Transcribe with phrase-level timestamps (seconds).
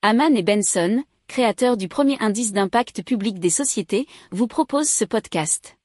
[0.00, 5.76] Haman et Benson, créateurs du premier indice d'impact public des sociétés, vous proposent ce podcast.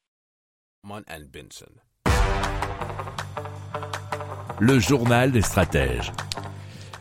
[4.60, 6.12] Le journal des stratèges.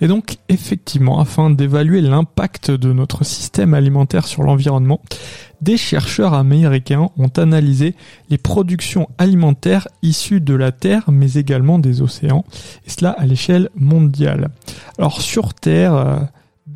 [0.01, 5.03] Et donc, effectivement, afin d'évaluer l'impact de notre système alimentaire sur l'environnement,
[5.61, 7.95] des chercheurs américains ont analysé
[8.31, 12.47] les productions alimentaires issues de la Terre, mais également des océans,
[12.87, 14.49] et cela à l'échelle mondiale.
[14.97, 16.17] Alors, sur Terre, euh,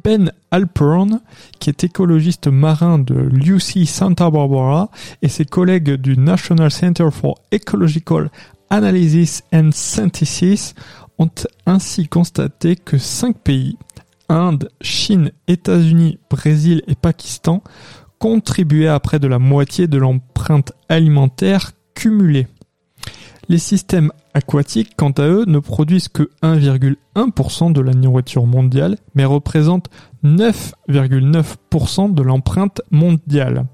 [0.07, 1.21] ben Alpern,
[1.59, 4.89] qui est écologiste marin de l'UC Santa Barbara,
[5.21, 8.31] et ses collègues du National Center for Ecological
[8.71, 10.77] Analysis and Synthesis
[11.19, 11.33] ont
[11.67, 13.77] ainsi constaté que cinq pays,
[14.29, 17.65] Inde, Chine, États-Unis, Brésil et Pakistan,
[18.21, 22.47] contribuaient à près de la moitié de l'empreinte alimentaire cumulée.
[23.49, 29.25] Les systèmes aquatiques, quant à eux, ne produisent que 1,1% de la nourriture mondiale, mais
[29.25, 29.89] représentent
[30.25, 33.67] 9,9% de l'empreinte mondiale.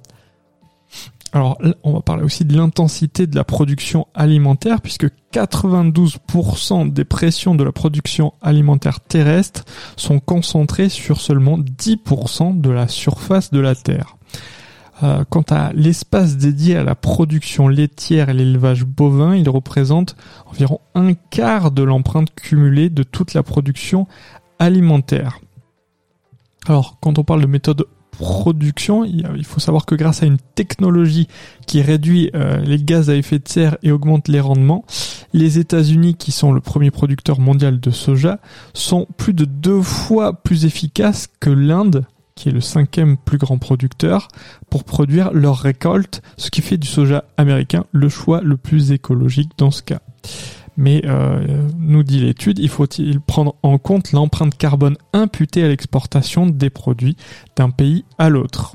[1.34, 7.55] Alors, on va parler aussi de l'intensité de la production alimentaire, puisque 92% des pressions
[7.55, 9.64] de la production alimentaire terrestre
[9.97, 14.19] sont concentrées sur seulement 10% de la surface de la Terre.
[15.03, 20.81] Euh, quant à l'espace dédié à la production laitière et l'élevage bovin, il représente environ
[20.95, 24.06] un quart de l'empreinte cumulée de toute la production
[24.58, 25.41] alimentaire.
[26.67, 31.27] Alors, quand on parle de méthode production, il faut savoir que grâce à une technologie
[31.67, 34.84] qui réduit euh, les gaz à effet de serre et augmente les rendements,
[35.33, 38.39] les États-Unis, qui sont le premier producteur mondial de soja,
[38.75, 42.05] sont plus de deux fois plus efficaces que l'Inde
[42.43, 44.27] qui est le cinquième plus grand producteur,
[44.69, 49.53] pour produire leur récolte, ce qui fait du soja américain le choix le plus écologique
[49.59, 50.01] dans ce cas.
[50.77, 56.47] Mais, euh, nous dit l'étude, il faut-il prendre en compte l'empreinte carbone imputée à l'exportation
[56.47, 57.17] des produits
[57.55, 58.75] d'un pays à l'autre?